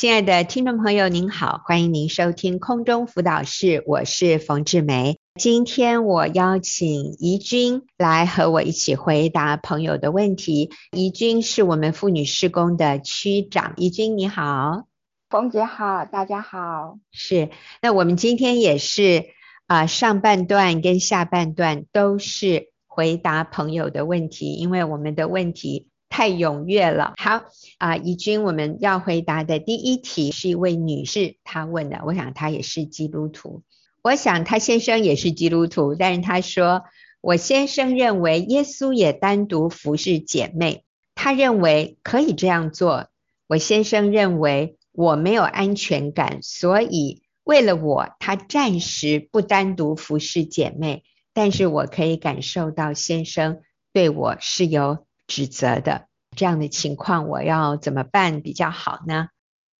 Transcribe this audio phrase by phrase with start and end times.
[0.00, 5.18] 亲爱的听众朋友，您好，欢迎您收听空中辅导室，我是冯志梅。
[5.34, 10.70] 今天我邀请怡君来和我一起回答朋友的问题。
[10.92, 14.84] 怡君是我们妇女施工的区长，怡君你好，
[15.30, 16.98] 冯姐好，大家好。
[17.10, 17.50] 是，
[17.82, 19.24] 那我们今天也是
[19.66, 25.87] 啊、呃，上半段跟下半段都是回答朋友的问题，因为我们的问题
[26.18, 27.14] 太踊跃了。
[27.16, 27.44] 好
[27.78, 33.62] 啊，怡君，我们要回答的第一题是一位女士她问的，我想她也是基督徒。
[34.02, 36.82] 我想她先生也是基督徒，但是她说，
[37.20, 40.82] 我先生认为耶稣也单独服侍姐妹，
[41.14, 43.06] 他认为可以这样做。
[43.46, 51.04] 我先生认为我没有安全感，所以为了我，他暂时不单独服侍姐妹。
[51.32, 53.60] 但是我可以感受到先生
[53.92, 56.07] 对我是有指责的，
[56.38, 59.28] 这样的情况我要怎么办比较好呢？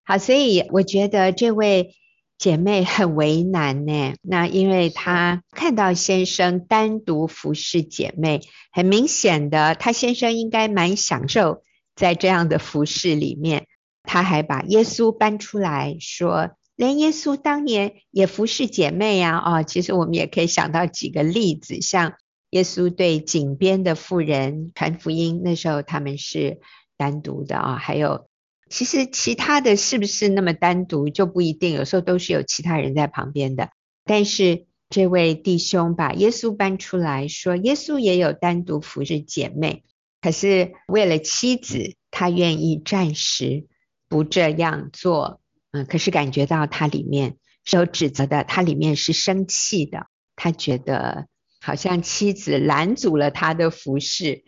[0.04, 1.94] 好，所以我觉得这位。
[2.38, 11.64] 姐妹很为难呢，那因为她看到先生单独服侍姐妹，很明显的，她先生应该蛮享受
[11.96, 13.66] 在这样的服侍里面。
[14.04, 19.42] 她还把耶稣搬出来说，连耶稣当年也服侍姐妹呀。
[19.44, 22.12] 哦，其实我们也可以想到几个例子，像
[22.50, 26.60] 耶稣对井边的妇人传福音，那时候他们是
[26.96, 28.28] 单独的啊，还有。
[28.70, 33.70] 其实其他的是不是那么单独就不一定，有时候都是有其他人在旁边的。
[34.04, 39.84] 但是这位弟兄把耶稣搬出来说，耶稣也有单独服侍姐妹，
[40.20, 43.66] 可是为了妻子，他愿意暂时
[44.08, 45.40] 不这样做。
[45.70, 51.26] 嗯，可是感觉到他里面是有指责的，他里面是生气的，他觉得
[51.68, 54.42] 好像妻子拦阻了他的服侍。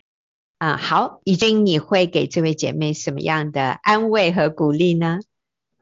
[0.57, 5.19] 啊，好，怡君，你会给这位姐妹什么样的安慰和鼓励呢？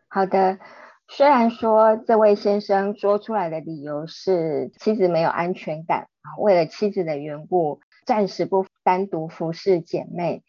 [0.09, 0.59] 好的，
[1.07, 10.43] 虽然说这位先生说出来的理由是妻子没有安全感，为了妻子的缘故，暂时不单独服侍姐妹。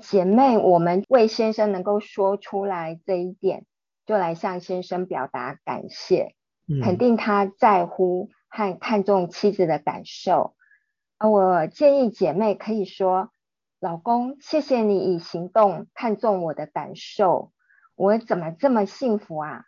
[0.00, 3.64] 姐妹，我们为先生能够说出来这一点，
[4.06, 6.34] 就来向先生表达感谢，
[6.82, 10.54] 肯定他在乎和看重妻子的感受。
[11.18, 13.32] 而我建议姐妹可以说。
[13.84, 17.50] 老公，谢谢你以行动看重我的感受，
[17.96, 19.64] 我怎么这么幸福啊？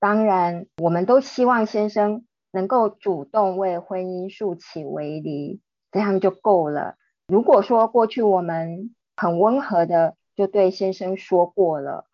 [0.00, 5.60] 当然，我们都希望先生能够主动为婚姻竖起围篱，
[5.92, 6.96] 这样就够了。
[7.26, 12.06] 如果说过去我们很温和的就对先生说过了，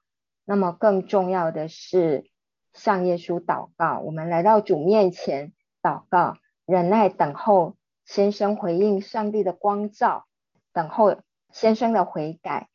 [0.44, 2.24] 那么更重要的是
[2.72, 5.52] 向耶稣祷告，我们来到主面前
[5.82, 6.36] 祷告，
[6.66, 10.26] 忍耐等候先生回应上帝的光照。
[10.72, 11.16] 等候
[11.52, 12.68] 先生的悔改。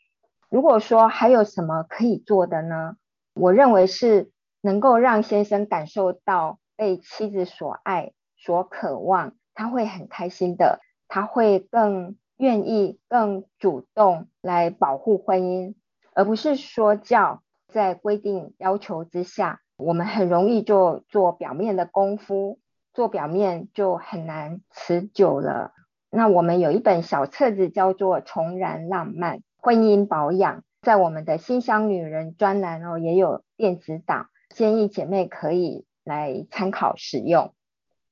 [0.49, 2.97] 如果说还有什么可以做的呢？
[3.33, 15.75] 我认为是能够让先生感受到被妻子所爱、所渴望，他会很开心的，他会更愿意、更主动来保护婚姻，
[16.13, 17.41] 而不是说教。
[17.67, 22.57] 在规定要求之下，我们很容易就做表面的功夫，
[22.95, 25.73] 做表面就很难持久了。
[26.09, 37.53] 那我们有一本小册子叫做《重燃浪漫婚姻保养》，在我们的新乡女人专栏哦，也有电子档，建议姐妹可以来参考使用。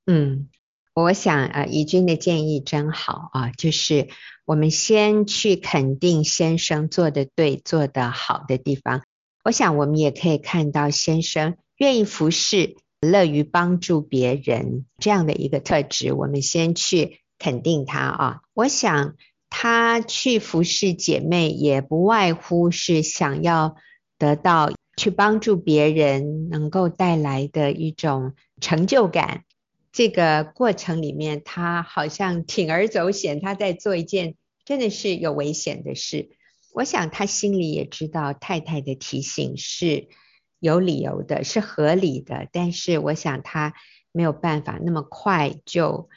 [0.06, 0.50] 嗯，
[0.94, 4.10] 我想啊，怡君的建议真好啊，就是
[4.44, 9.02] 我们先去肯定先生做得对、做得好的地方。
[9.46, 17.20] 我想我们也可以看到先生愿意服侍、乐于帮助别人这样的一个特质，我们先去。
[17.40, 19.16] 肯定他啊，我想
[19.50, 23.76] 他去服侍姐妹，也不外乎是想要
[24.18, 29.44] 得到去帮助别人能够带来的一种成就感。
[29.92, 36.30] 这个过程里面，他好像铤而走险，他在做一件真的是有危险的事。
[36.72, 40.08] 我想他心里也知道太太的提醒是
[40.64, 43.74] 有理由的，是合理的，但是我想他
[44.14, 46.10] 没有办法那么快就。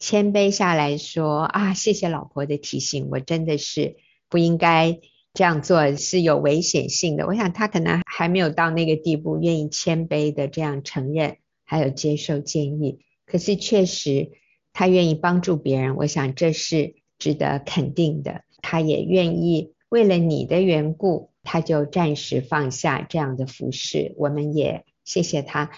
[0.00, 3.94] 谦卑下来说啊，谢谢老婆的提醒，我真的是
[4.28, 4.98] 不应该
[5.32, 7.28] 这样做，是有危险性的。
[7.28, 12.98] 我想他可能还没有到那个地步，愿意谦卑的这样承认，还有接受建议。
[13.24, 14.32] 可是确实，
[14.72, 18.42] 他愿意帮助别人，我想这是值得肯定的。
[18.60, 24.14] 他也愿意为了你的缘故，他就暂时放下这样的服饰。
[24.16, 25.70] 我们也谢谢他，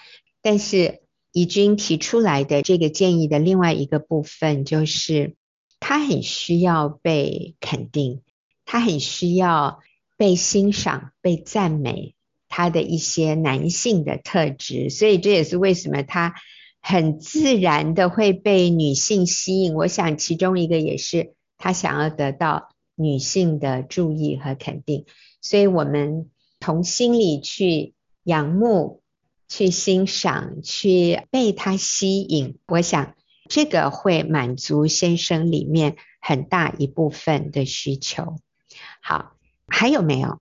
[0.42, 1.02] 但是。
[1.36, 5.34] 怡君提出来的这个建议的另外一个部分，就是
[5.80, 8.22] 他很需要被肯定，
[8.64, 9.80] 他很需要
[10.16, 12.14] 被欣赏、被赞美，
[12.48, 16.34] 他的一些男性的特质，所以这也是为什么他
[16.80, 19.74] 很自然的会被女性吸引。
[19.74, 25.06] 我想其中一个也是他想要得到女性的注意和肯定，
[25.40, 26.30] 所以我们
[26.60, 29.02] 从心里去仰慕、
[29.48, 33.14] 去欣赏、去被他吸引，我想
[33.48, 38.36] 这个会满足先生里面很大一部分的需求。
[39.02, 39.34] 好，
[39.66, 40.38] 还有没有？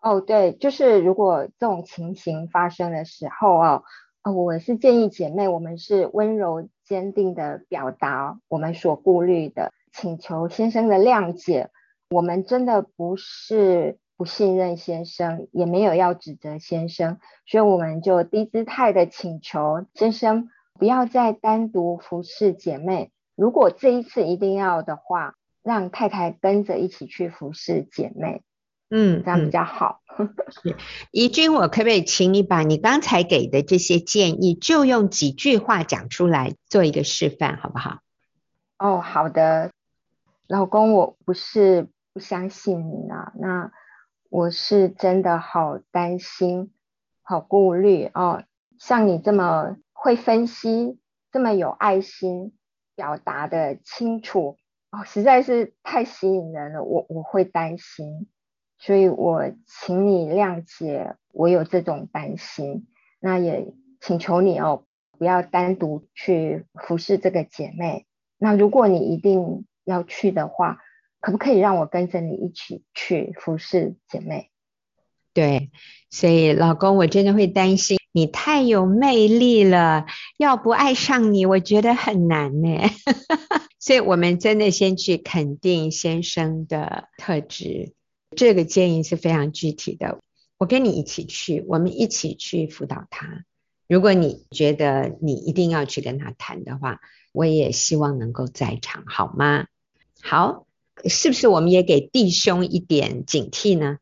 [0.00, 3.84] 哦，对，就是如果这种情形发生的时候哦，
[4.22, 11.70] 哦，我是建议姐妹，我们是温柔坚定的表达我们所顾虑的，请求先生的谅解。
[12.10, 23.12] 我们真的不是不信任先生，也没有要指责先生，所以我们就低姿态的请求先生不要再单独服侍姐妹。
[23.36, 28.42] 如果这一次一定要的话，让太太跟着一起去服侍姐妹。
[28.90, 30.00] 嗯，这样比较好。
[31.12, 38.00] 怡君，我可不可以请你把你刚才给的这些建议，就用几句话讲出来，做一个示范，好不好？
[38.78, 39.70] 哦，好的。
[40.48, 43.72] 老公，我不是不相信你啊，那
[44.28, 46.72] 我是真的好担心、
[47.22, 48.44] 好顾虑哦。
[48.78, 50.98] 像你这么会分析、
[51.30, 52.52] 这么有爱心、
[52.94, 54.56] 表达的清楚
[54.90, 56.82] 哦，实在是太吸引人了。
[56.82, 58.28] 我我会担心。
[58.78, 62.86] 所以我请你谅解，我有这种担心，
[63.20, 64.84] 那也请求你哦，
[65.18, 68.06] 不要单独去服侍这个姐妹。
[68.38, 70.78] 那如果你一定要去的话，
[71.20, 74.50] 可不可以让我跟着你一起去服侍姐妹？
[75.32, 75.70] 对，
[76.10, 80.06] 所以老公，我真的会担心你太有魅力了，
[80.36, 82.68] 要不爱上你，我觉得很难呢。
[83.78, 87.94] 所以我们真的先去肯定先生的特质。
[88.36, 90.20] 这个建议是非常具体的，
[90.58, 93.44] 我跟你一起去，我们一起去辅导他。
[93.88, 97.00] 如果你觉得你一定要去跟他谈的话，
[97.32, 99.66] 我也希望能够在场，好吗？
[100.22, 100.66] 好，
[101.08, 103.98] 是不是我们也给弟兄一点警惕呢？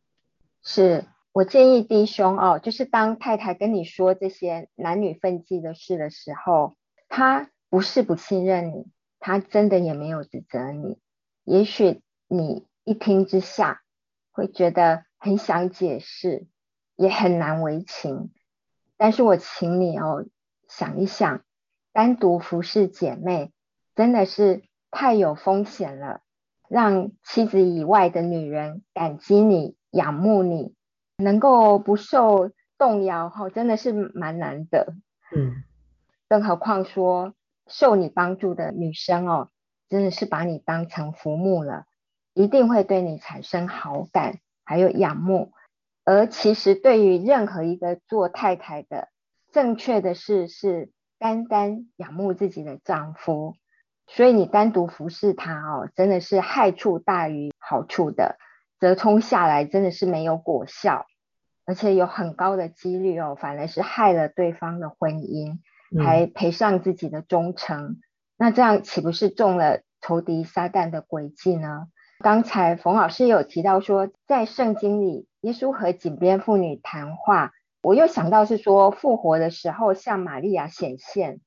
[0.62, 6.77] 是，我建议弟兄哦，就是当太太跟你说这些男女分际的事的时候，
[7.09, 8.87] 他不是不信任你，
[9.21, 10.99] 他真的也没有指责你。
[11.45, 13.83] 也许你一听之下。
[14.31, 16.47] 会觉得很想解释，
[16.94, 18.31] 也很难为情。
[18.97, 20.27] 但是我请你哦，
[20.69, 21.43] 想一想，
[21.93, 23.51] 单独服侍姐妹
[23.97, 24.62] 真的是
[24.93, 26.21] 太有风险了。
[26.69, 30.75] 让妻子以外的女人感激你、仰慕你，
[31.17, 34.94] 能够不受动摇，哈，真的是蛮难的。
[35.35, 35.65] 嗯，
[36.29, 37.35] 更何况说
[37.67, 39.50] 受你帮助的女生哦，
[39.88, 41.85] 真的是把你当成浮木了。
[42.35, 45.53] 一定会对你产生好感，还有仰慕。
[46.05, 49.09] 而其实对于任何一个做太太的，
[49.53, 53.56] 正确的事是单单仰慕自己的丈夫。
[54.08, 58.37] 所以你单独服侍他哦，真的是害处大于好处的，
[58.81, 61.06] 折冲下来真的是没有果效，
[61.66, 65.58] 而且有很高的几率哦，反而是害了对方的婚姻，
[66.02, 67.82] 还赔上自己的忠诚。
[67.82, 68.00] 嗯。
[68.38, 71.88] 那这样岂不是中了仇敌撒旦的诡计呢？
[72.20, 77.52] 刚才冯老师有提到说，在圣经里，耶稣和井边妇女谈话，
[77.82, 81.41] 我又想到是说复活的时候向玛利亚显现。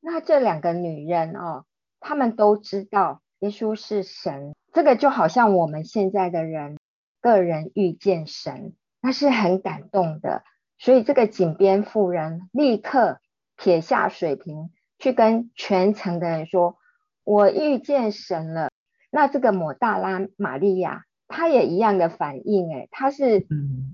[0.00, 1.64] 那这两个女人哦，
[2.00, 6.78] 她们都知道耶稣是神，这个就好像我们现在的人
[7.20, 10.42] 个人遇见神，那是很感动的。
[10.78, 13.20] 所以这个井边妇人立刻
[13.56, 16.76] 撇下水瓶，去跟全城的人说
[17.24, 18.70] ：“我遇见神了。”
[19.10, 23.40] 那这个抹大拉玛利亚，她也一样的反应，诶，她是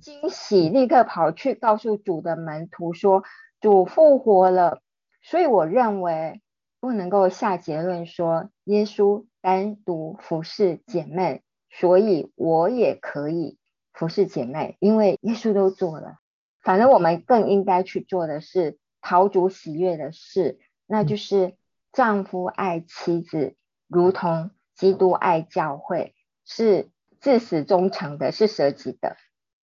[0.03, 3.25] 惊喜，立刻跑去告诉主的门徒说，
[3.61, 4.83] 主复活了。
[5.23, 6.43] 所以我认为
[6.85, 13.57] 不能够下结论说耶稣单独服侍姐妹，所以我也可以
[13.95, 16.19] 服侍姐妹，因为耶稣都做了。
[16.61, 21.55] 反正我们更应该去做的是陶主喜悦的事，那就是
[21.91, 23.55] 丈夫爱妻子，
[23.88, 24.50] 如同。
[24.76, 29.17] 基督爱教会是至死忠诚的，是舍己的，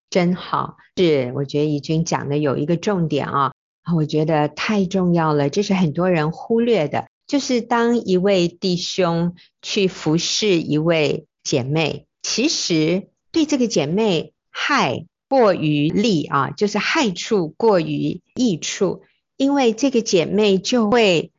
[0.08, 0.76] 真好。
[0.94, 3.52] 是，我觉得怡君讲的有一个重点啊，
[3.94, 7.06] 我觉得太重要了，这是很多人忽略的。
[7.26, 19.02] 就是当一位弟兄去服侍一位姐妹，其实对这个姐妹害过于利啊，就是害处过于益处，
[19.36, 21.32] 因为这个姐妹就会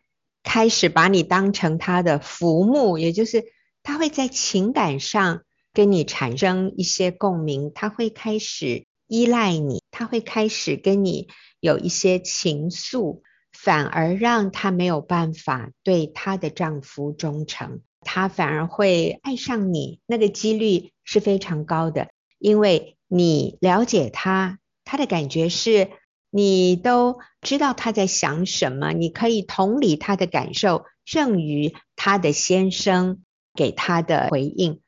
[0.44, 3.46] 开始把你当成她的浮木，也就是。
[3.84, 5.42] 她会在情感上
[5.74, 11.28] 跟你产生一些共鸣，她会开始依赖你，她会开始跟你
[11.60, 13.22] 有一些情愫，
[13.52, 25.90] 反而让她没有办法对她的丈夫忠诚，她反而会爱上你，那个几率是非常高的，因为你了解她，她的感觉是
[26.30, 34.82] 你都知道她在想什么，你可以同理她的感受，胜于她的先生给她的回应。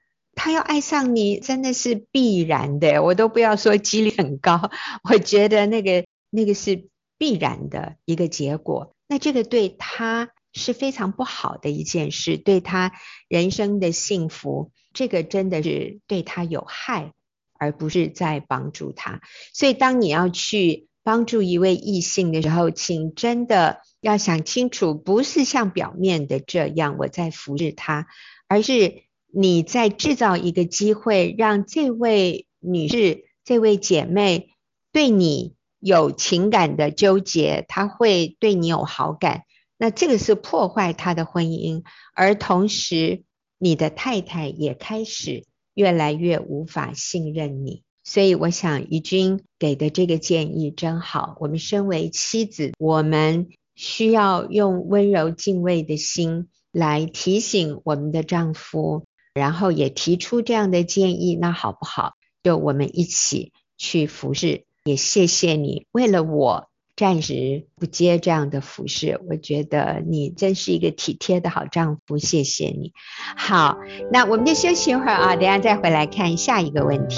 [0.43, 4.69] 他要爱上你，真的是必然的，我都不要说几率很高，
[5.09, 8.93] 我觉得那个那个是必然的一个结果。
[9.07, 12.91] 那这个对他是非常不好的一件事，对他
[13.29, 17.13] 人生的幸福，这个真的是对他有害，
[17.57, 19.21] 而不是在帮助他。
[19.53, 28.07] 所以，当你要去帮助一位异性的时候，请真的要想清楚，不是像表面的这样，我在服侍他，
[28.49, 29.03] 而是。
[29.35, 34.51] 你在制造一个机会，让这位女士、这位姐妹
[34.91, 39.45] 对你有情感的纠结，她会对你有好感，
[39.79, 41.81] 那这个是破坏她的婚姻，
[42.13, 43.23] 而同时
[43.57, 47.81] 你的太太也开始越来越无法信任你。
[48.03, 51.37] 所以，我想怡君给的这个建议真好。
[51.39, 59.05] 我们身为妻子，我们需要用温柔敬畏的心来提醒我们的丈夫。
[59.33, 62.13] 然后也提出这样的建议，那好不好？
[62.43, 69.19] 就我们一起去服侍，也谢谢你为了我暂时不接这样的服侍。
[69.29, 72.91] 我觉得你真是一个体贴的好丈夫，谢谢你。
[73.35, 73.77] 好，
[74.11, 77.17] 那我们就休息一会儿啊，等下再回来看下一个问题。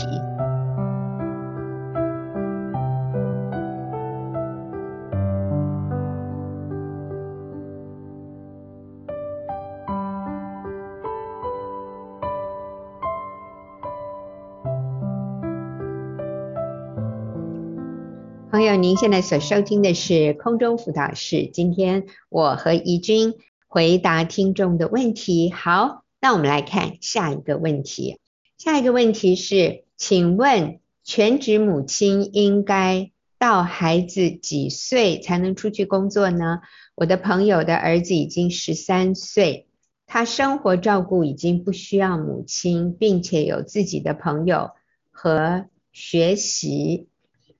[18.65, 21.49] 友，您现在所收听的是空中辅导室。
[21.53, 23.35] 今天我和怡君
[23.67, 25.51] 回答听众的问题。
[25.51, 28.19] 好，那我们来看下一个问题。
[28.57, 36.61] 下一个问题是，请问全职母亲应该到孩子几岁才能出去工作呢？
[36.95, 39.67] 我的朋友的儿子已经十三岁，
[40.07, 44.71] 他生活照顾已经不需要母亲，并且有自己的朋友
[45.11, 47.07] 和学习。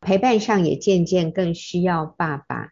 [0.02, 2.72] 陪伴上也渐渐更需要爸爸。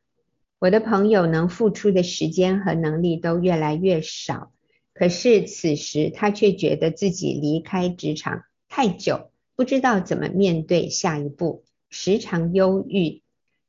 [0.59, 4.51] 我的朋友能付出的时间和能力都越来越少，
[4.93, 13.21] 可是此时他却觉得自己离开职场太久，不知道怎么面对下一步，时常忧郁。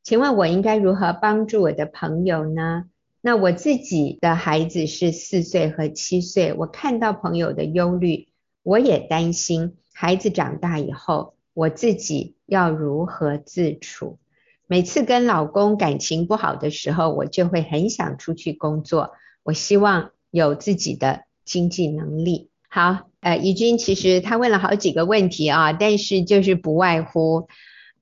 [0.02, 2.84] 请问我应该如何帮助我的朋友呢？
[3.20, 8.28] 那我自己的孩子是四岁和七岁，我看到朋友的忧虑，
[8.62, 11.33] 我也担心孩子长大以后。
[11.54, 14.18] 我自己要如何自处？
[14.66, 19.12] 每次跟老公感情不好的时候，我就会很想出去工作。
[19.44, 22.50] 我希望有自己的经济能力。
[22.68, 27.46] 好，呃，怡君其实她问了好几个问题啊，但是就是不外乎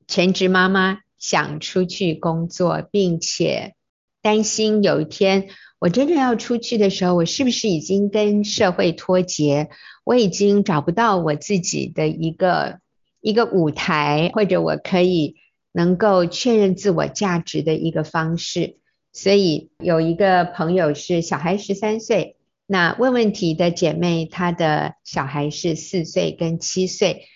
[0.09, 3.75] 全职妈妈想出去工作，并且
[4.23, 9.68] 担心有一天我真正要出去的时候，我是不是已经跟社会脱节？
[10.04, 12.80] 我已经找不到我自己的一个。
[13.23, 15.37] 一个舞台，或者我可以
[15.73, 18.76] 能够确认自我价值的一个方式。
[19.14, 22.37] 所以有一个朋友是小孩十三岁，
[22.67, 27.26] 那问问题的姐妹，她的小孩是四岁跟七岁，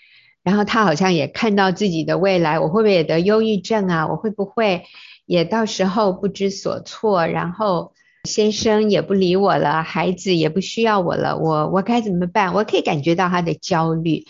[0.43, 4.09] 然后她好像也看到自己的未来，我会不会也得忧郁症啊？
[4.09, 4.85] 我会不会
[5.25, 7.27] 也到时候不知所措？
[7.27, 7.93] 然后
[8.25, 12.55] 先生也不理我了，孩子也不需要我了，我我该怎么办？
[12.55, 14.25] 我可以感觉到她的焦虑。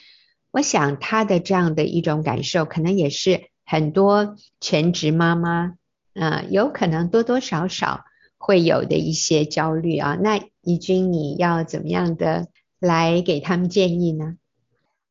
[0.56, 5.75] 我想她的这样的一种感受，可能也是很多全职妈妈，
[6.14, 8.06] 呃，有可能多多少少
[8.38, 10.16] 会有的一些焦虑啊。
[10.18, 12.46] 那怡君，你要怎么样的
[12.80, 14.38] 来给他们建议呢？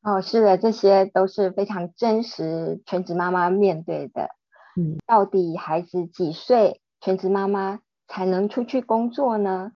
[0.01, 4.31] 哦，是的，这些都是非常真实全职妈妈面对的。
[4.75, 9.73] 嗯，到底孩子几岁，全职妈妈才能出去工作呢？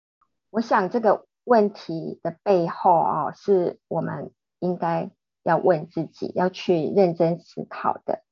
[0.51, 4.29] 我想这个问题的背后啊，是我们
[4.60, 5.10] 应该。
[5.45, 8.23] 要问自己，要去认真思考的，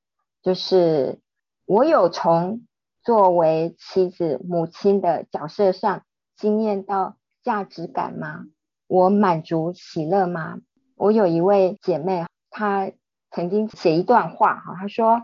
[0.42, 1.20] 就是
[1.66, 2.66] 我有从
[3.04, 6.04] 作为妻子、母亲的角色上
[6.36, 8.46] 经验到价值感吗？
[8.88, 10.58] 我满足、喜乐吗？
[10.96, 12.92] 我有一位姐妹，她
[13.30, 15.22] 曾经写一段话，哈，她说：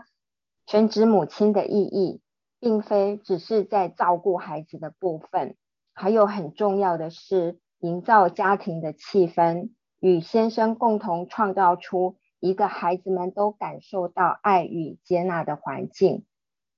[0.66, 2.20] 全职母亲的意义，
[2.60, 5.56] 并非只是在照顾孩子的部分，
[5.92, 9.70] 还有很重要的是营造家庭的气氛。
[10.00, 16.24] 与先生共同创造出一个孩子们都感受到爱与接纳的环境，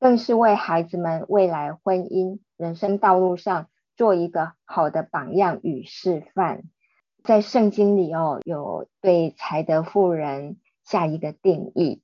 [0.01, 6.65] 更是为孩子们未来婚姻人生道路上做一个好的榜样与示范。
[7.23, 12.03] 在圣经里哦，有对才德妇人下一个定义，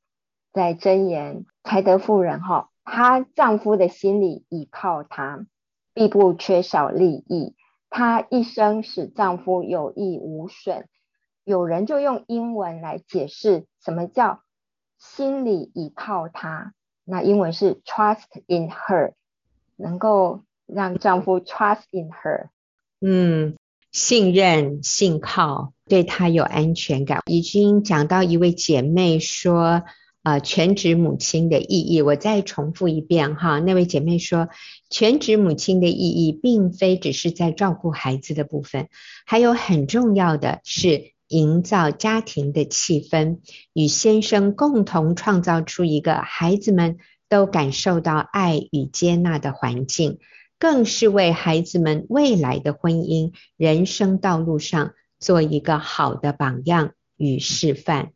[0.52, 5.44] 在箴言，才德妇人哈、她丈夫的心里倚靠她，
[5.92, 7.56] 必不缺少利益，
[7.90, 10.88] 她一生使丈夫有益无损。
[11.48, 14.42] 有人就用英文来解释什么叫
[14.98, 16.74] 心里倚靠她，
[17.04, 19.14] 那英文是 trust in her，
[19.76, 22.48] 能够让丈夫 trust in her，
[23.00, 23.56] 嗯。
[23.90, 27.22] 信任、信靠，对他有安全感。
[27.24, 29.82] 已经讲到一位姐妹说，
[30.22, 33.60] 呃，全职母亲的意义，我再重复一遍哈。
[33.60, 34.50] 那位姐妹说，
[34.90, 38.88] 全职母亲的意义，并非只是在照顾孩子的部分，
[39.24, 43.38] 还有很重要的是营造家庭的气氛，
[43.72, 50.18] 与先生共同创造出一个孩子们都感受到爱与接纳的环境。
[50.60, 58.10] 更是为孩子们未来的婚姻人生道路上做一个好的榜样与示范。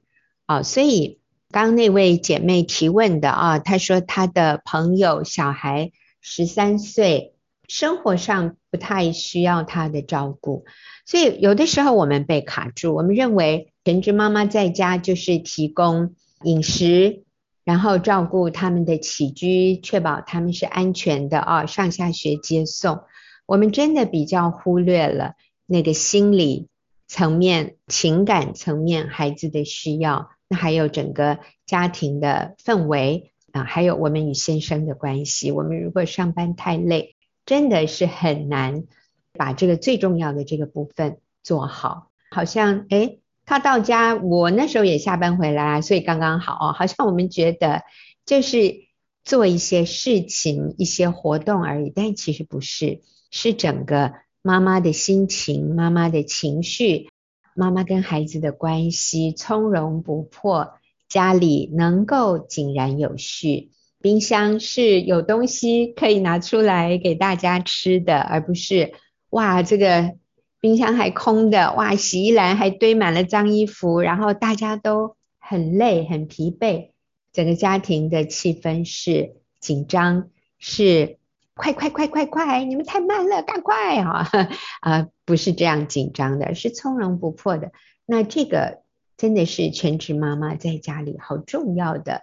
[0.49, 1.21] 哦，所以
[1.52, 7.32] 刚那位姐妹提问的啊，她说她的朋友小孩十三岁，
[7.73, 10.67] 生活上不太需要她的照顾，
[11.07, 16.14] 所以有的时候我们被卡住，我们认为全职妈妈在家就是提供
[16.45, 17.25] 饮食。
[17.64, 23.02] 然后照顾他们的起居，确保他们是安全的啊，上下学接送。
[23.47, 26.67] 我们真的比较忽略了那个心理
[27.07, 35.52] 层面、情感层面孩子的需要，那还有整个家庭的氛围啊，还有我们与先生的关系。
[35.52, 37.14] 我们如果上班太累，
[37.46, 38.84] 真的是很难
[39.32, 42.11] 把这个最重要的这个部分做好。
[42.30, 46.72] 好像诶他到家，我那时候也下班回来，所以刚刚好哦。
[46.76, 47.82] 好像我们觉得
[48.25, 48.76] 就是
[49.25, 53.00] 做一些事情、一些活动而已，但其实不是，
[53.31, 57.09] 是整个妈妈的心情、妈妈的情绪、
[57.55, 60.74] 妈妈跟孩子的关系从容不迫，
[61.09, 63.70] 家里能够井然有序，
[64.03, 68.93] 冰箱是有东西可以拿出来给大家吃的，而不是
[69.31, 70.15] 哇这个。
[70.62, 76.91] 冰箱还空的，哇，洗衣篮还堆满了脏衣服，然后大家都很累很疲惫，
[77.33, 80.29] 整个家庭的气氛是紧张，
[80.61, 81.19] 是
[81.55, 84.31] 快快快快快，你们太慢了，赶快啊！
[84.83, 87.73] 啊，不是这样紧张的，是从容不迫的。
[88.07, 88.83] 那这个
[89.17, 92.23] 真的是全职妈妈在家里好重要的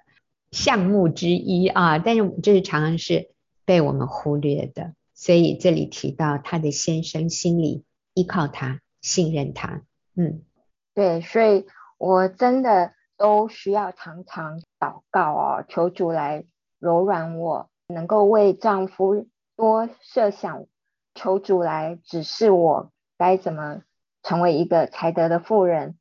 [0.51, 3.31] 项目之一啊，但是这是常常是
[3.65, 7.85] 被我们忽略的，所以这里提到他的先生心里。
[8.15, 9.83] 依靠他，信任他，
[10.15, 10.41] 嗯，
[10.93, 16.43] 对，所以我真的都需要常常祷告哦，求主来
[16.79, 20.65] 柔软我，能够为丈夫多设想，
[21.13, 23.83] 求主来指示我该怎么
[24.21, 25.97] 成为一个才德的妇人，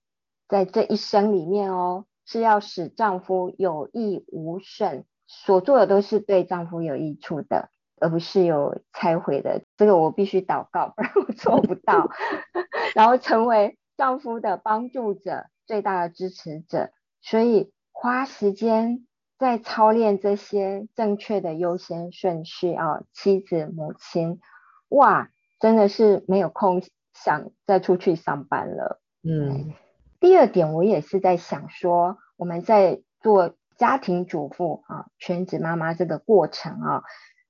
[0.49, 7.71] 在这一生里面哦，是要使丈夫有益无损，所做的都是对丈夫有益处的。
[8.01, 12.09] 而不是有拆毁的，这个我必须祷告，不然我做不到。
[12.95, 19.05] 然后成为丈夫的帮助者，最大的支持者，所以花时间
[19.37, 24.39] 在操练这些正确的优先顺序啊，妻子、母亲，
[24.91, 26.81] 哇，真的是没有空
[27.15, 29.01] 想再出去上班了。
[29.25, 29.73] 嗯，
[30.21, 37.03] 第二点，我也是在想说，我们在做家庭主妇啊，全职妈妈这个过程啊。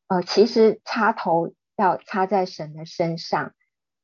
[0.09, 3.53] 呃，其实插头要插在神的身上，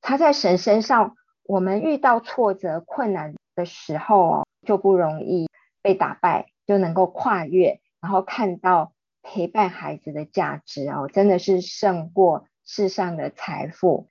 [0.02, 5.48] 插在神身上，我们遇到挫折困难的时候哦，就不容易
[5.82, 14.08] 被打败，就能够跨越，然后看到陪伴孩子的价值哦，真的是胜过世上的财富。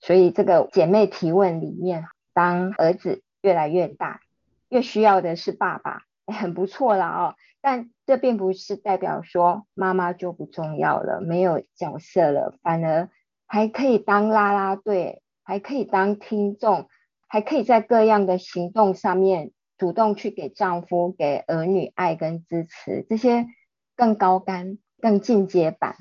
[0.00, 4.20] 所以这个姐妹提问里面，当儿子越来越大，
[4.68, 7.34] 越需要的是爸爸，很不错了哦。
[7.62, 13.10] 但这并不是代表说妈妈就不重要了，没有角色了，反而
[13.46, 16.88] 还可以当啦啦队，还可以当听众，
[17.28, 23.46] 还可以在各样的行动上面主动去给丈夫、给儿女爱跟支持，这些
[23.94, 25.96] 更高竿、更进阶版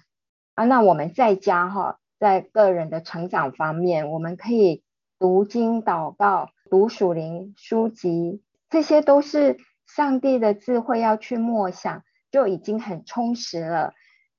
[0.55, 0.63] 啊。
[0.63, 4.83] 那我们在家哈，在个人的成长方面，我们可以
[5.19, 9.57] 读经、祷告、读属灵书籍，这些都是。
[9.95, 13.95] 上帝的智慧要去默想，就已经很充实了。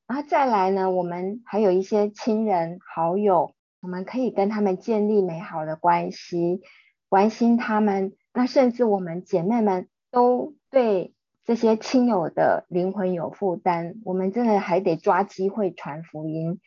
[0.07, 6.61] 然后再来呢，我们还有一些亲人好友，我们可以跟他们建立美好的关系，
[7.09, 8.12] 关心他们。
[8.33, 11.14] 那甚至我们姐妹们都对
[11.45, 16.61] 这些亲友的灵魂有负担，我们真的还得抓机会传福音。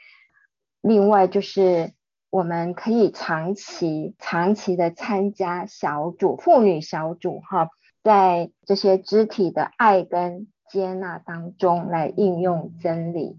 [0.81, 1.93] 另外就是
[2.33, 7.69] 我们可以长期、长期的参加小组、妇女小组，哈，
[8.01, 13.37] 在这些肢体的爱跟接纳当中来应用真理，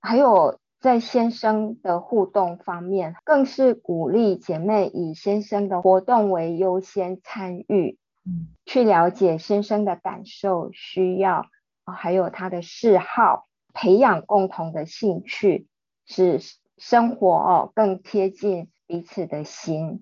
[0.00, 0.58] 还有。
[0.80, 11.46] 在先生的互动方面，更是鼓励姐妹以先生的活动为优先参与，嗯，去了解先生的感受、需要，
[11.84, 15.68] 还有他的嗜好，培养共同的兴趣，
[16.04, 16.40] 使
[16.90, 20.00] 生活哦更贴近彼此的心。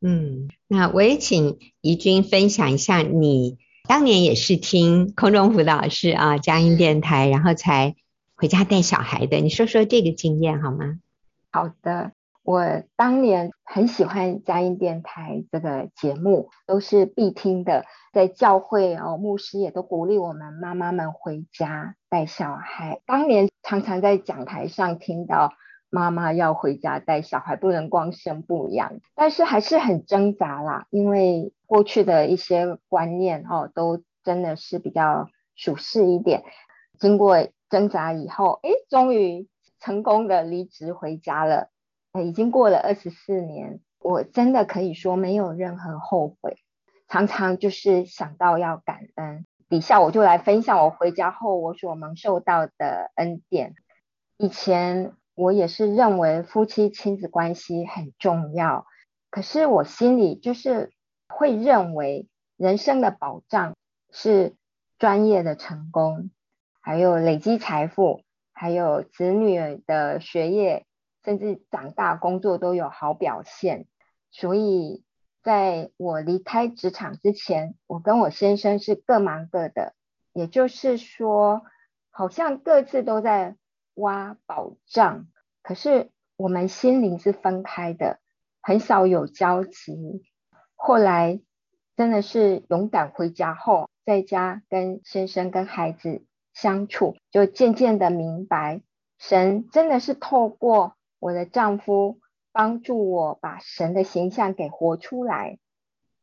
[0.00, 7.94] 嗯，那我也请怡君分享一下，你当年也是听空中辅导室啊佳音电台，然后才。
[8.34, 10.98] 回家带小孩的，你说说这个经验好吗？
[11.52, 12.10] 好的，
[12.42, 17.84] 我当年很喜欢佳音电台这个节目，都是必听的。
[18.12, 23.00] 在教会哦，牧师也都鼓励我们妈妈们回家带小孩。
[23.06, 25.52] 当年常常在讲台上听到
[25.94, 36.44] 妈妈要回家带小孩，不能光生不养，但是还是很挣扎啦，因为过去的一些观念哦，都真的是比较属世一点。
[36.98, 39.46] 经过挣扎以后，哎，终于
[39.80, 41.68] 成功的离职回家了。
[42.24, 46.56] 已经过了二十四年，我真的可以说没有任何后悔。
[47.06, 53.74] 常常就是想到要感恩，底下我就来分享我回家后我所蒙受到的恩典。
[54.38, 58.86] 以前我也是认为夫妻亲子关系很重要，
[59.30, 60.92] 可是我心里就是
[61.28, 63.74] 会认为人生的保障
[64.10, 64.54] 是
[64.98, 66.30] 专业的成功。
[66.84, 70.84] 还有累积财富，还有子女的学业，
[71.24, 73.86] 甚至长大工作都有好表现。
[74.32, 75.04] 所以，
[75.44, 79.94] 在我离开职场之前，我跟我先生是各忙各的，
[80.32, 81.62] 也就是说，
[82.10, 83.54] 好像各自都在
[83.94, 85.26] 挖宝藏，
[85.62, 88.20] 可是我们心灵是分开的，
[88.60, 90.24] 很少有交集。
[90.74, 91.40] 后来
[91.96, 96.24] 真的是勇敢回家后，在家跟先生跟孩子。
[96.54, 98.82] 相处就渐渐的明白，
[99.18, 102.20] 神真的是透过我的丈夫
[102.52, 105.58] 帮助我把神的形象给活出来。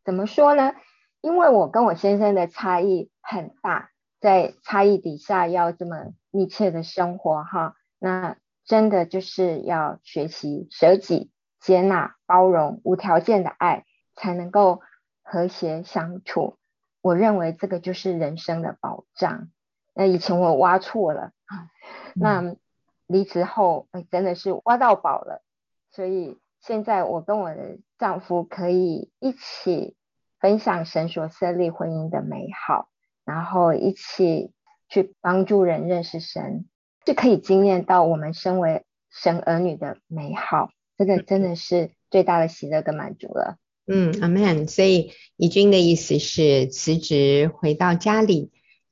[0.05, 0.73] 怎么说呢？
[1.21, 14.81] 因为我跟我先生的差异很大，在差异底下要这么密切的生活哈，那真的就是要学习舍己、接纳、包容、无条件的爱，才能够
[15.23, 16.57] 和谐相处。
[17.01, 19.49] 我认为这个就是人生的保障。
[19.93, 21.31] 那以前我挖错了，
[22.13, 22.55] 那
[23.07, 25.41] 离职后真的是挖到宝了，
[25.91, 29.95] 所以现在我跟我的丈夫可以一起
[30.39, 32.89] 分享神所设立婚姻的美好，
[33.29, 34.49] 然后一起
[34.89, 36.65] 去帮助人认识神，
[37.05, 43.57] 就可以惊艳到我们身为神儿女的美好，这个真的是最大的喜乐跟满足了。
[43.85, 44.67] 嗯，Amen。
[44.67, 48.51] 所以怡君的意思是辞职回到家里。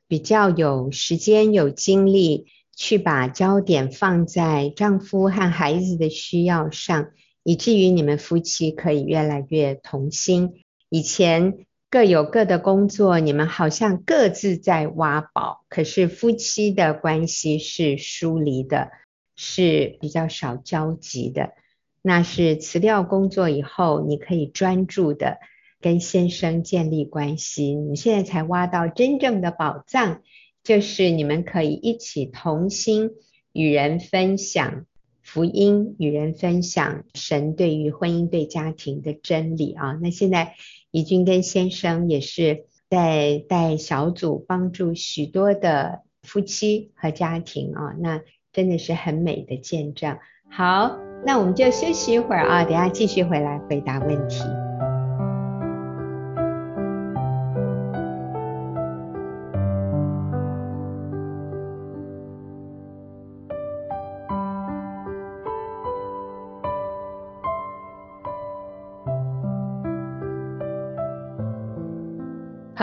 [0.10, 7.10] 比较有时间、有精力去把焦点放在丈夫和孩子的需要上，
[7.44, 10.64] 以至于你们夫妻可以越来越同心。
[10.90, 18.92] 以前各有各的工作，你们好像各自在挖宝，可是夫妻的关系是疏离的，
[19.36, 21.54] 是比较少交集的。
[22.02, 25.38] 那是辞掉工作以后，你可以专注的。
[25.80, 30.24] 跟先生建立关系，你现在才挖到真正的宝藏，
[30.64, 33.12] 就是你们可以一起同心
[33.54, 34.88] 与人分享
[35.22, 39.92] 福音，与人分享神对于婚姻对家庭的真理啊。
[40.02, 40.56] 那现在
[40.98, 50.18] 李君根先生也是在带小组，帮助许多的夫妻和家庭啊，那真的是很美的见证。
[50.50, 54.42] 好，那我们就休息一会儿啊，等下继续回来回答问题。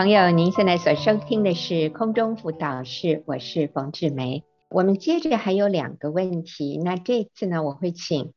[0.05, 4.43] 朋友，您现在所收听的是空中辅导室，我是冯志梅。
[4.69, 8.33] 我们接着还有两个问题，那这次呢，我会请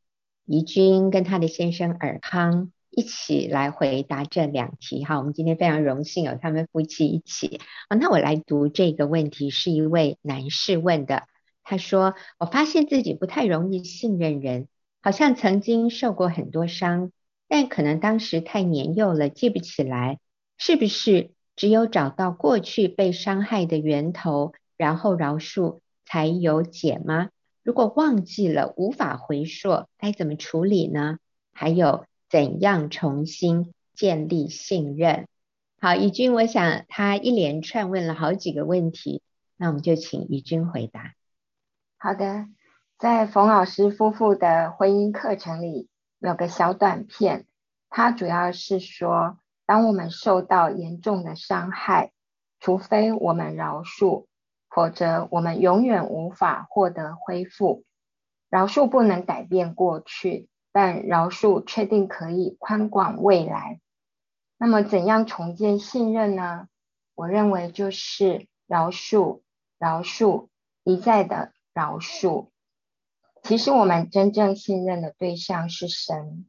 [0.46, 5.04] 怡君跟他的先生尔康一起来回答这两题。
[5.04, 7.60] 哈，我们今天非常荣幸有他们夫妻一起。
[7.88, 11.24] 啊，那我来读这个问题，是一位男士问的。
[11.64, 14.68] 他说：“我发现自己不太容易信任人，
[15.02, 17.12] 好像曾经受过很多伤，
[17.46, 20.18] 但可能当时太年幼了，记不起来，
[20.56, 27.30] 是不是？”只有找到过去被伤害的源头，然后饶恕，才有解吗？
[27.64, 31.18] 如果忘记了，无法回溯，该怎么处理呢？
[31.52, 35.26] 还有怎样重新建立信任？
[35.80, 39.20] 好，怡君，我想他一连串问了好几个问题，
[39.56, 41.14] 那我们就请怡君回答。
[41.98, 42.46] 好的，
[43.00, 45.88] 在冯老师夫妇的婚姻课程里
[46.20, 47.46] 有个小短片，
[47.90, 52.10] 它主要是说，当我们受到严重的伤害，
[52.58, 54.24] 除非我们饶恕，
[54.70, 57.84] 否则我们永远无法获得恢复。
[58.48, 60.48] 饶恕不能改变过去。
[60.70, 63.80] 但饶恕确定可以宽广未来。
[64.58, 66.68] 那么，怎样重建信任呢？
[67.16, 69.40] 我认为就是饶恕、
[69.78, 70.48] 饶恕、
[70.84, 72.50] 一再的饶恕。
[73.42, 76.46] 其实，我们真正信任的对象是神。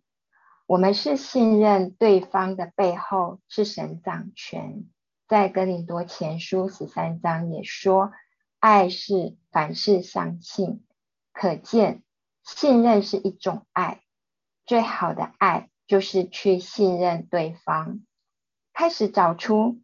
[0.69, 4.85] 我们是信任对方的背后是神掌权。
[5.27, 8.11] 在哥林多前书十三章也说，
[8.59, 10.85] 爱是凡事相信。
[11.33, 12.03] 可见，
[12.43, 14.01] 信任是一种爱。
[14.67, 18.01] 最好的爱就是去信任对方，
[18.71, 19.81] 开始找出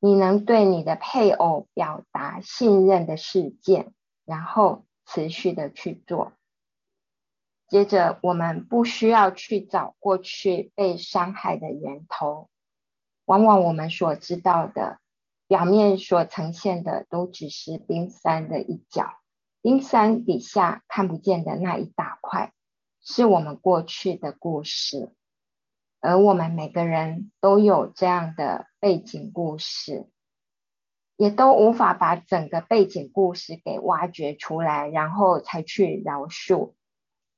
[0.00, 3.92] 你能对你的配偶表达信任的事件，
[4.24, 6.32] 然后持续的去做。
[7.74, 12.48] 接着，我们不需要去找过去被伤害的源头，
[13.24, 15.00] 往往我们所知道的
[15.48, 19.14] 表面所呈现的都只是冰山的一角，
[19.60, 22.52] 冰山底下看不见的那一大块。
[23.02, 25.12] 是我们过去的故事，
[25.98, 30.08] 而我们每个人都有这样的背景故事，
[31.16, 36.74] 也都无法把整个背景故事给挖掘出来，然后才去饶恕，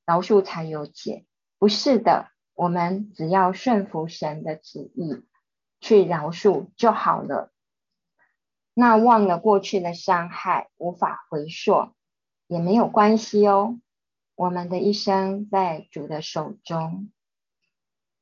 [0.07, 1.25] 饶恕才有解。
[1.59, 5.23] 不是的，我们只要顺服神的旨意，
[5.79, 7.51] 去饶恕就好了。
[8.73, 11.93] 那忘了过去的伤害，无法回溯，
[12.47, 13.79] 也没有关系哦。
[14.35, 17.11] 我们的一生在主的手中，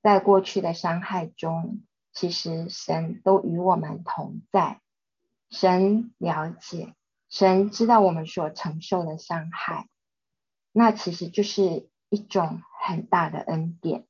[0.02, 4.80] 在过去的伤害中，其实神都与我们同在。
[5.52, 6.96] 神了解，
[7.30, 9.90] 神知道我们所承受的伤害，
[10.78, 14.06] 那其实就是一种很大的恩典，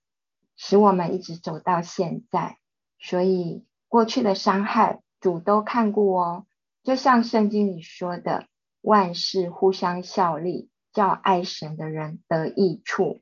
[0.57, 2.57] 使我们一直走到现在。
[2.97, 6.47] 所以过去的伤害，主都看顾哦。
[6.81, 8.47] 就像圣经里说的，
[8.81, 10.69] 万事互相效力。
[10.95, 13.19] 叫爱神的人得益处，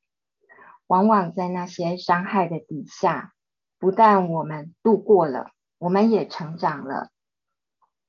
[0.85, 3.33] 往往在那些伤害的底下，
[3.79, 7.09] 不但我们度过了，我们也成长了。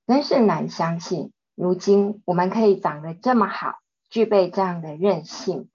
[0.07, 3.79] 真是难相信，如今我们可以长得这么好，
[4.15, 5.69] 具备这样的韧性，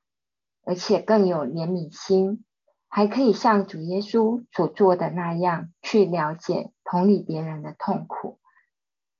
[0.63, 2.45] 而且更有怜悯心，
[2.87, 8.39] 还可以像主耶稣所做的那样，去了解、同理别人的痛苦。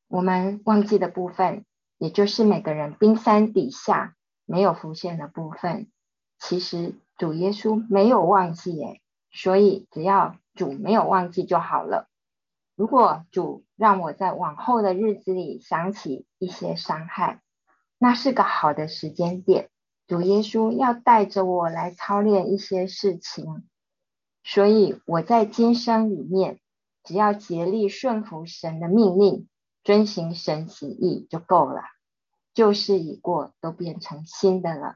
[0.08, 1.66] 我们忘记的部分，
[1.98, 4.16] 也就是每个人冰山底下。
[4.46, 5.92] 没有浮现的部分，
[6.40, 9.02] 其实主耶稣没有忘记耶，
[9.32, 12.08] 所以只要主没有忘记就好了。
[12.78, 17.42] 如果主让我在往后的日子里想起一些伤害，
[18.00, 19.70] 那是个好的时间点。
[20.08, 23.68] 主耶稣要带着我来操练一些事情，
[24.44, 26.60] 所以我在今生里面，
[27.04, 29.48] 只要竭力顺服神的命令，
[29.84, 31.84] 遵行神旨意就够了。
[32.56, 34.96] 旧事已过，都变成新的了。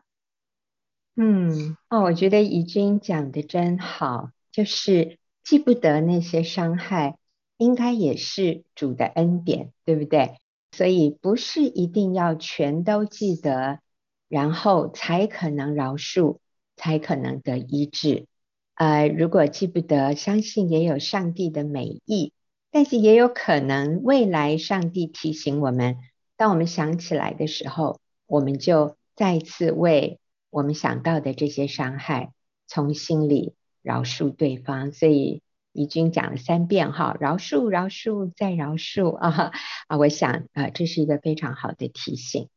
[1.16, 7.20] 嗯，哦，我觉得怡君讲的真好，就是记不得那些伤害，
[7.58, 10.40] 应该也是主的恩典，对不对？
[10.74, 13.80] 所以不是一定要全都记得，
[14.28, 16.40] 然后才可能饶恕，
[16.76, 18.26] 才可能得医治。
[18.74, 22.34] 呃，如果记不得，相信也有上帝的美意，
[22.72, 25.98] 但是也有可能未来上帝提醒我们。
[26.38, 32.34] 当我们想起来的时候，我们就再次为我们想到的这些伤害，
[32.66, 34.92] 从心里饶恕对方。
[34.92, 39.52] 所以怡君讲了三遍哈，饶恕、饶恕再饶恕啊
[39.88, 39.98] 啊！
[39.98, 42.48] 我想啊，这是一个非常好的提醒。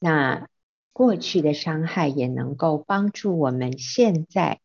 [0.00, 0.48] 那
[0.92, 4.60] 过去的伤害也能够帮助我们现在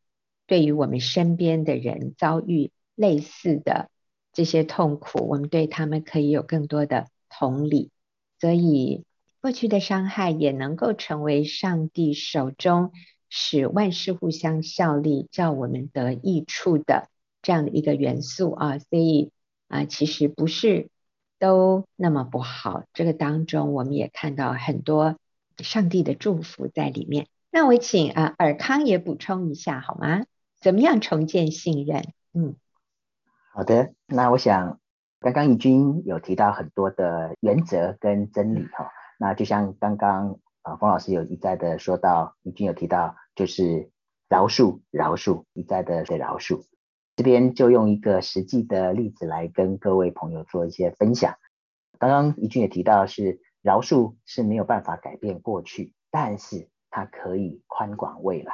[0.45, 3.89] 对于我们身边的人遭遇类似的
[4.31, 7.91] 这些痛苦，我们对他们可以有更多的同理。
[8.39, 9.03] 所以，
[9.41, 12.91] 过去的伤害也能够成为上帝手中
[13.29, 17.09] 使万事互相效力，叫我们得益处的
[17.47, 18.77] 这样的一个元素啊。
[18.77, 19.31] 所以
[19.69, 20.89] 啊，其实不是
[21.39, 22.83] 都那么不好。
[22.91, 25.17] 这个当中，我们也看到很多
[25.59, 27.27] 上帝的祝福在里面。
[27.49, 30.25] 那我请啊尔康也补充一下好吗？
[30.59, 32.03] 怎么样重建信任？
[32.33, 32.55] 嗯，
[33.53, 33.93] 好的。
[34.05, 34.79] 那我想。
[35.19, 43.89] 刚刚怡君有提到很多的原则跟真理哈，那就像刚刚啊冯老师有一再的说到，怡君有提到就是
[44.29, 46.61] 饶恕饶恕一再的的饶恕，
[47.17, 51.33] 这边就用一个实际的例子来跟各位朋友做一些分享。
[51.97, 58.53] 刚刚怡君也提到是饶恕是没有办法改变过去，但是它可以宽广未来。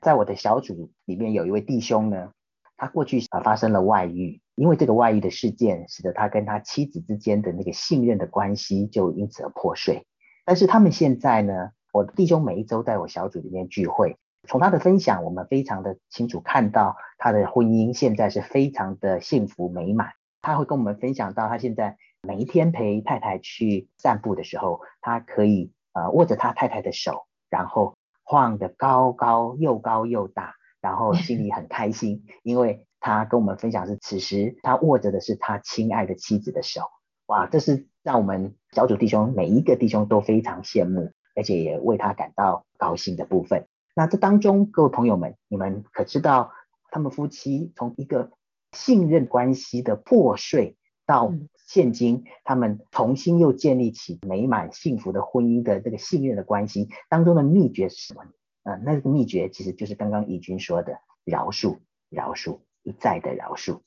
[0.00, 2.30] 在我的小组里面有一位弟兄呢，
[2.76, 4.40] 他过去啊发生了外遇。
[4.54, 10.06] 因为这个外遇的事件，使得他跟他妻子之间的那个信任的关系就因此而破碎。
[10.44, 20.12] 但是他们现在呢，我弟兄每一周在我小组里面聚会，从他的分享，我们非常的清楚看到他的婚姻现在是非常的幸福美满。
[20.42, 32.86] 他会跟我们分享到，他现在每一天陪太太去散步的时候，他可以呃握着他太太的手，然后晃得高高又高又大，然后心里很开心，因为。
[33.06, 36.80] 他跟我们分享是，此时他握着的是他亲爱的妻子的手，
[37.26, 43.66] 哇，这是让我们小组弟兄每一个弟兄都非常羡慕，而且也为他感到高兴的部分。
[43.94, 46.52] 那这当中，各位朋友们，你们可知道，
[46.90, 48.32] 他们夫妻从一个
[48.72, 50.76] 信任关系的破碎，
[51.06, 51.32] 到
[51.66, 58.22] 现今他们重新又建立起美满幸福的婚姻的这个信任的关系当中的秘诀是什么？
[58.64, 61.78] 呃，那个秘诀其实就是刚刚怡君说的饶恕，
[62.10, 62.58] 饶恕。
[62.86, 63.80] 一再的饶恕，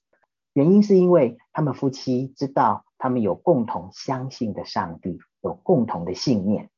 [0.53, 6.71] 原因是因为他们夫妻知道他们有共同相信的上帝，有共同的信念，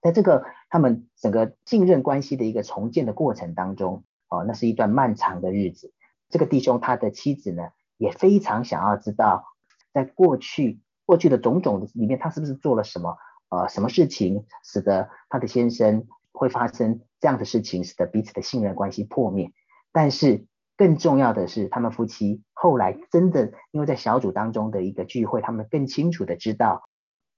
[0.00, 0.44] 在这个
[0.74, 5.92] 他们整个信任关系的一个重建的过程当中，哦，那是一段漫长的日子。
[6.28, 9.44] 这个弟兄他的妻子呢，也非常想要知道，
[9.92, 13.16] 在过去过去的种种里面，他是不是做了什么
[13.50, 19.52] 呃什么事情，使得他的先生会发生这样的事情，使得彼此的信任关系破灭，
[19.92, 20.44] 但是。
[20.76, 26.88] 更重要的是，他们夫妻后来真的因为在小组当中的一个聚会，他们更清楚的知道，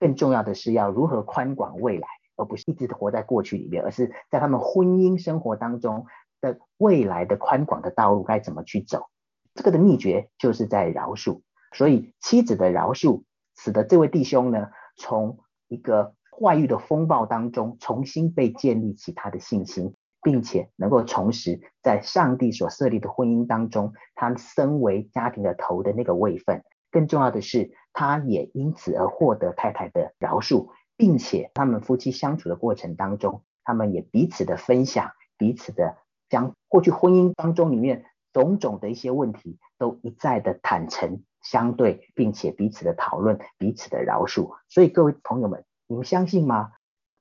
[0.01, 6.07] 更重要的是要如何宽广未来，而不是一直活在过去里面，而是在他们婚姻生活当中
[6.40, 9.07] 的未来的宽广的道路该怎么去走。
[9.55, 11.40] 这个的秘诀就是在饶恕，
[11.72, 13.22] 所以妻子的饶恕，
[13.57, 19.94] 使得这位弟兄呢，从一个外遇的风暴当中重新被建立起他的信心。
[20.22, 26.64] 并且能够重拾在上帝所设立的婚姻当中，他身为家庭的头的那个位分。
[26.90, 35.96] 更重要的是，他也因此而获得太太的饶恕，并且他们夫妻相处的过程当中，他们也彼此的分享，彼此的
[36.28, 44.56] 将过去婚姻当中里面种种的一些问题，都一再的坦诚相对，并且彼此的讨论，彼此的饶恕。
[44.68, 46.72] 所以各位朋友们，你们相信吗？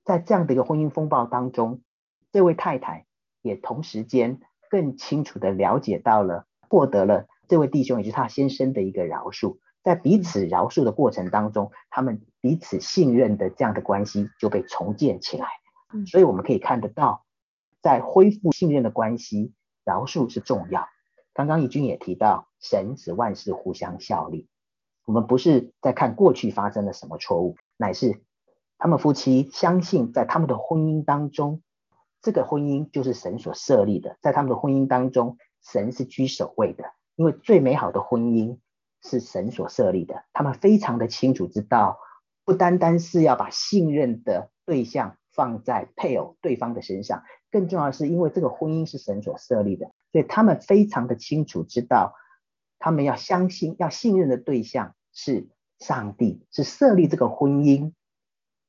[0.04, 1.82] 在这样的一个婚姻风暴当中，
[2.32, 3.06] 这位太太
[3.42, 15.48] 也同时间更清楚地了解到了，获得了这位弟兄也就是他先生的一个饶恕，在彼此饶恕的过程当中，他们彼此信任的这样的关系就被重建起来。
[16.06, 17.26] 所以我们可以看得到，
[17.82, 20.88] 在恢复信任的关系，饶恕是重要。
[21.34, 24.48] 刚刚怡君也提到，神使万事互相效力。
[25.06, 28.22] 我们不是在看过去发生了什么错误，乃是
[28.78, 31.64] 他们夫妻相信在他们的婚姻当中。
[32.22, 38.60] 这个婚姻就是神所设立的，在他们的婚姻当中，神是居首位的，因为最美好的婚姻
[39.02, 40.26] 是神所设立的。
[40.32, 41.98] 他们非常的清楚知道，
[42.46, 52.14] 不单单是要把信任的对象放在配偶对方的身上，更重要的是，因为这个婚姻是神所设立的，所以他们非常的清楚知道，
[52.80, 57.92] 他们要相信、要信任的对象是上帝，是设立这个婚姻。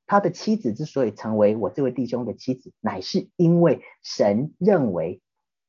[0.09, 5.21] 他的妻子之所以成为我这位弟兄的妻子，乃是因为神认为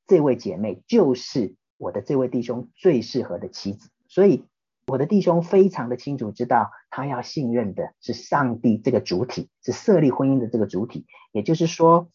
[0.06, 3.90] 这位姐妹就是我的这位弟兄最适合的妻子。
[4.08, 4.46] 所以
[4.88, 11.06] 我的弟兄非常的清楚知道，他要信任的是上帝这个主体，是设立婚姻的这个主体。
[11.34, 12.10] 也就是说，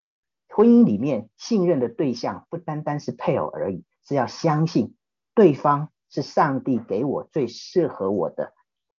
[0.48, 4.94] 婚姻里面信任的对象不单单是配偶而已，是要相信
[5.34, 8.54] 对方是上帝给我最适合我的。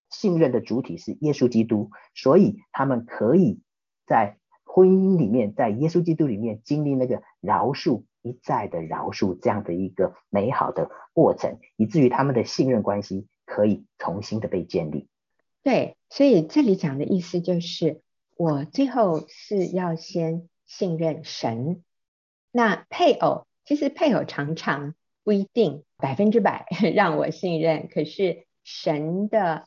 [0.08, 3.60] 信任的主体是耶稣基督，所以他们可以
[4.06, 15.08] 在婚姻里面，在耶稣基督里面经历那个饶恕，一再的饶恕这样的一个美好的过程，以至于他们的信任关系可以重新的被建立。
[15.62, 18.00] 对，所以这里讲的意思就是，
[18.36, 21.82] 我最后是要先信任神。
[22.52, 29.66] 那配偶，其实配偶常常不一定百分之百 让我信任，可是神的。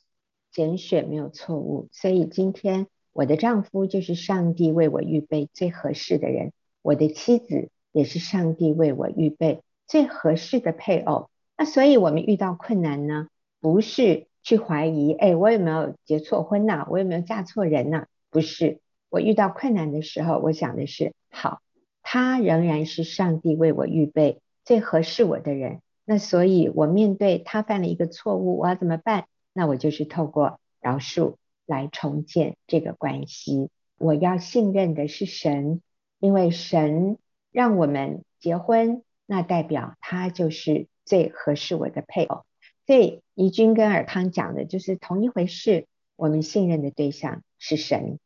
[0.50, 6.52] 拣选没有错误，所以今天我的丈夫就是上帝为我预备最合适的人，
[6.82, 11.30] 我的妻子也是上帝为我预备最合适的配偶。
[11.58, 13.28] 那所以我们遇到困难呢，
[13.60, 18.80] 不是去怀疑，哎，我有没有结错婚呐、我有没有嫁错人呐、不是，
[19.10, 21.62] 我遇到困难的时候，我想的是，好，
[22.02, 25.82] 他仍然是上帝为我预备最合适我的人。
[26.06, 29.26] 那所以，我面对他犯了一个错误，我要怎么办？
[29.52, 31.36] 那我就是透过饶恕
[31.66, 33.70] 来重建这个关系。
[33.98, 35.82] 我要信任的是神，
[36.20, 37.18] 因为神
[37.52, 42.46] 让我们结婚，那代表他就是最合适我的配偶。
[42.88, 45.86] 所以怡君跟尔康讲的就是同一回事。
[46.16, 48.18] 我们信任的对象是神，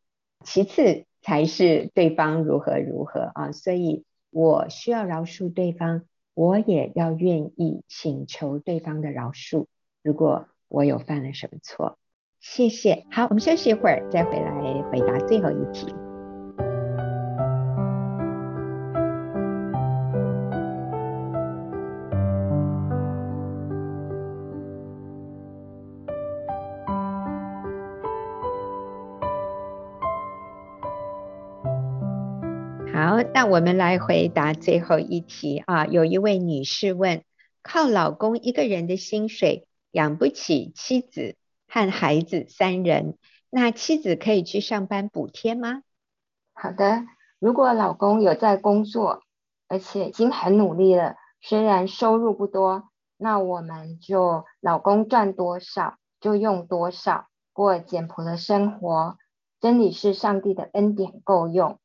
[0.46, 3.52] 其次才是对方如何如何啊。
[3.52, 9.66] 所以我需要饶恕对方，我也要愿意请求对方的饶恕。
[10.02, 11.98] 如果我有犯了什么错，
[12.40, 13.06] 谢谢。
[13.12, 15.94] 好，我们休息一会儿，再回来回答最后一题。
[33.42, 37.24] 那我们来回答最后一题啊，有一位女士问：
[37.64, 41.36] 靠老公一个人的薪水养不起妻子
[41.68, 43.18] 和孩子三人，
[43.50, 45.82] 那妻子可以去上班补贴吗？
[46.54, 47.08] 好的，
[47.40, 49.24] 如果老公有在工作，
[49.68, 59.18] 而且已经很努力了，虽然收入不多，那我们就老公赚多少就用多少，过简朴的生活。
[59.60, 61.80] 真理是上帝的恩典够用。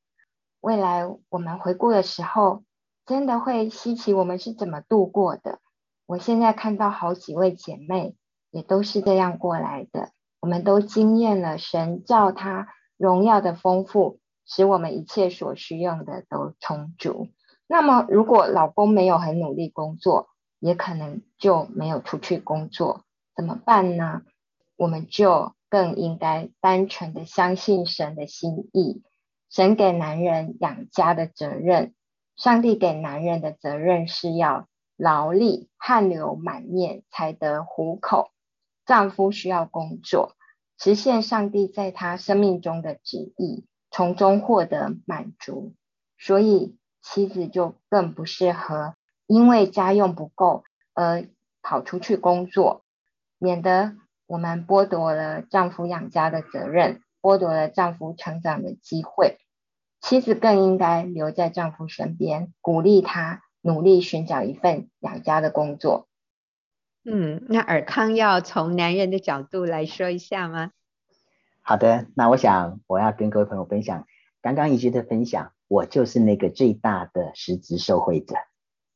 [0.61, 2.65] 未来我们回顾的时候，
[3.05, 5.61] 真的会稀奇我们是怎么度过的。
[6.07, 8.17] 我现在看到好几位姐妹
[8.51, 17.29] 也都是这样过来的，我们都经验了神照他荣耀的丰富，使我们一切所需用的都充足。
[17.67, 20.29] 那么，如果老公没有很努力工作，
[20.61, 23.03] 也可能就没有出去工作，
[23.35, 24.23] 怎么办呢？
[24.77, 29.03] 我们就更应该单纯的相信神的心意。
[29.51, 31.95] 神给男人养家的责任，
[32.37, 38.31] 上帝给男人的责任是要劳力，汗流满面才得糊口。
[38.85, 40.37] 丈夫需要工作，
[40.79, 45.75] 实现上帝在他生命中的旨意，从中获得满足。
[46.19, 48.95] 所以妻子就更不适合
[49.27, 51.29] 因为家用不够而
[51.63, 52.85] 跑出去工作，
[53.39, 57.03] 免得我们剥夺了丈夫养家的责任。
[57.27, 59.39] 剥夺了丈夫成长的机会，
[60.01, 66.07] 妻子更应该留在丈夫身边，鼓励他努力寻找一份养家的工作。
[67.05, 70.71] 嗯，那尔康要从男人的角度来说一下吗？
[71.63, 74.07] 好的，那我想我要跟各位朋友分享
[74.41, 78.37] 刚刚怡君的分享，我就是那个最大的实质受惠者。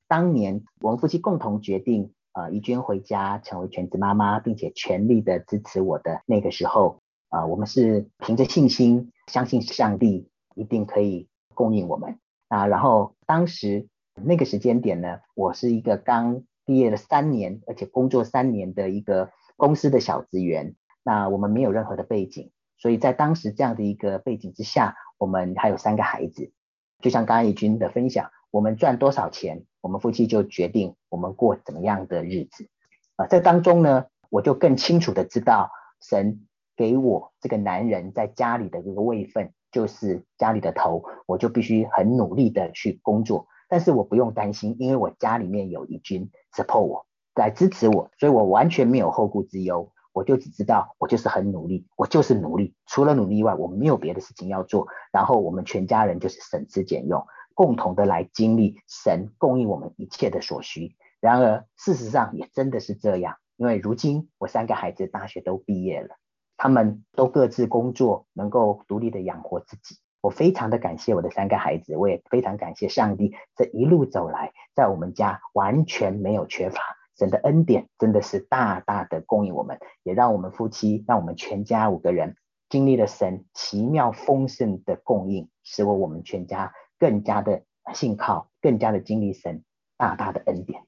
[0.07, 7.03] 当年我们夫妻共同决定，呃，怡君回家成为全职妈妈，并且全力的支持我的那个时候。
[7.31, 12.19] 啊、我们是凭着信心，相信上帝一定可以供应我们
[12.49, 12.67] 啊。
[12.67, 20.75] 然后当时那个时间点呢，我是一个刚毕业了三年，而且工作三年的一个公司的小职员。
[21.05, 26.53] 那我们没有任何的背景，所以在当时这样的一个背景之下，我们还有三个孩子。
[27.01, 32.69] 就像刚刚怡君的分享，我们赚多少钱，我们夫妻就决定我们过怎么样的日子
[33.15, 33.27] 啊。
[33.29, 35.71] 在当中呢，我就更清楚的知道
[36.01, 36.45] 神。
[36.81, 43.47] 给我这个男人在家里的这个位分，就是家里的头，我就必须很努力的去工作。
[43.69, 49.93] 但是我不用担心，因为我家里面有一军 support 我，来支持我，所以我完全没有后顾之忧。
[50.15, 54.87] 我就只知道，我就是很努力，我就是努力，除了努力以外，我没有别的事情要做。
[55.13, 57.23] 然后我们全家人就是省吃俭用，
[57.53, 60.97] 共同的来经历神供应我们一切的所需。
[61.21, 66.17] 然而事实上也真的是这样，因为如今我三个孩子大学都毕业了。
[66.63, 69.97] 他们都各自工作，能够独立的养活自己。
[70.21, 76.83] 我非常的感谢我的三个孩子，我也非常感谢上帝这一路走来，在我们家完全没有缺乏。
[77.17, 82.37] 神的恩典真的是大大的供应我们，也让我们夫妻，让我们全家五个人
[82.69, 87.63] 经历了神奇妙丰盛的供应，使我我们全家更加的
[87.95, 89.65] 信靠，更加的经历神
[89.97, 90.83] 大大的恩典。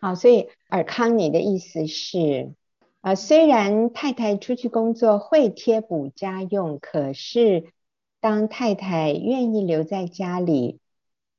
[0.00, 2.54] 好，所以尔康，你的意思是？
[3.00, 7.72] 啊，虽然太太出去工作会贴补家用，可是
[8.20, 10.80] 当太太愿意留在家里，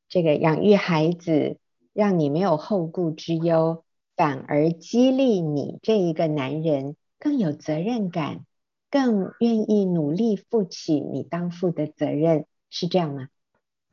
[0.09, 1.59] 这个养育孩子，
[1.93, 3.84] 让你没有后顾之忧，
[4.16, 8.43] 反而激励你这一个男人更有责任感，
[8.89, 13.28] 更愿意努力负起你当负的责任，是这样吗？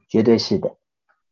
[0.09, 0.77] 绝对是的。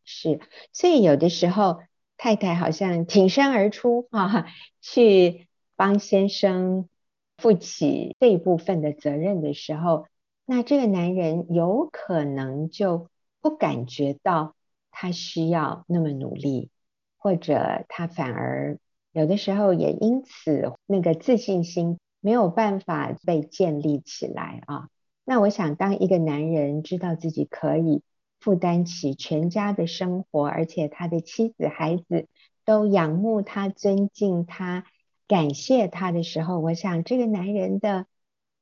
[0.04, 0.40] 是，
[0.74, 1.78] 所以有的时候
[2.18, 4.44] 太太好像挺身而出啊，
[4.82, 5.46] 去。
[5.76, 6.88] 帮先生
[7.36, 10.06] 负起这一部分的责任的时候，
[10.46, 13.08] 那这个男人有可能就
[13.40, 14.54] 不感觉到
[14.90, 16.70] 他需要那么努力，
[17.18, 18.78] 或者他反而
[19.12, 24.88] 有的时候也因此那个自信心没有办法被建立起来啊。
[25.24, 28.02] 那我想，当一个男人知道自己可以
[28.40, 32.28] 负担起全家的生活，而且他的妻子、孩子
[32.64, 34.84] 都仰慕他、尊敬他。
[35.28, 38.06] 感谢他的时候，我想这个男人的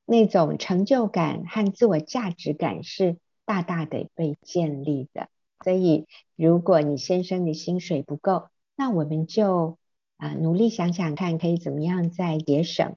[0.07, 5.29] 那种成就感和自我价值感是大大的被建立的。
[5.62, 6.07] 所以，
[6.37, 9.79] 如果你先生的薪水不够，那我们就
[10.17, 12.97] 啊、努力想想看，可以怎么样再节省，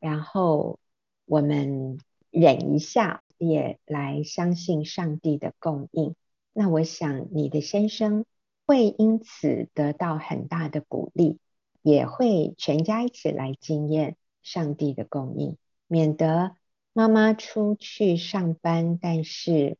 [0.00, 0.78] 然后
[1.24, 1.98] 我们
[2.30, 6.14] 忍一下，也来相信上帝的供应。
[6.52, 8.24] 那我想你的先生
[8.66, 11.38] 会因此得到很大的鼓励。
[11.86, 15.56] 也会全家一起来经验上帝的供应，
[15.86, 16.56] 免得
[16.92, 19.76] 妈妈出去上班，但是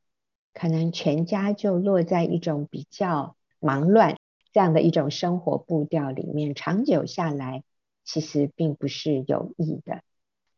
[0.55, 4.15] 可能全家就落在一种比较忙乱
[4.53, 7.65] 这样的一种生活步调里面，长久下来
[8.05, 10.03] 其实并不是有益的。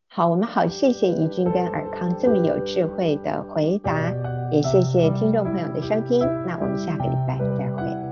[0.05, 4.13] 好，我们好，谢谢怡君跟尔康这么有智慧的回答，
[4.51, 8.08] 也谢谢听众朋友的收听，那我们下个礼拜再会。